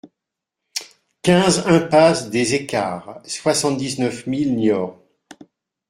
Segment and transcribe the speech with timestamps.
[1.21, 4.97] quinze impasse des Equarts, soixante-dix-neuf mille Niort